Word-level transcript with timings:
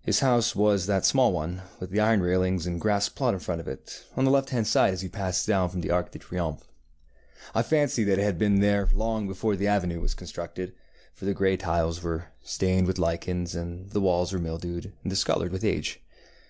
His 0.00 0.20
house 0.20 0.56
was 0.56 0.86
that 0.86 1.04
small 1.04 1.34
one, 1.34 1.60
with 1.80 1.90
the 1.90 2.00
iron 2.00 2.22
railings 2.22 2.66
and 2.66 2.80
grass 2.80 3.10
plot 3.10 3.34
in 3.34 3.40
front 3.40 3.60
of 3.60 3.68
it, 3.68 4.06
on 4.16 4.24
the 4.24 4.30
left 4.30 4.48
hand 4.48 4.66
side 4.66 4.94
as 4.94 5.02
you 5.02 5.10
pass 5.10 5.44
down 5.44 5.68
from 5.68 5.82
the 5.82 5.90
Arc 5.90 6.12
de 6.12 6.18
Triomphe. 6.18 6.66
I 7.54 7.62
fancy 7.62 8.02
that 8.04 8.18
it 8.18 8.22
had 8.22 8.38
been 8.38 8.60
there 8.60 8.88
long 8.94 9.28
before 9.28 9.54
the 9.54 9.66
avenue 9.66 10.00
was 10.00 10.14
constructed, 10.14 10.72
for 11.12 11.26
the 11.26 11.34
grey 11.34 11.58
tiles 11.58 12.02
were 12.02 12.28
stained 12.42 12.86
with 12.86 12.98
lichens, 12.98 13.54
and 13.54 13.90
the 13.90 14.00
walls 14.00 14.32
were 14.32 14.38
mildewed 14.38 14.94
and 15.02 15.10
discoloured 15.10 15.52
with 15.52 15.62
age. 15.62 16.00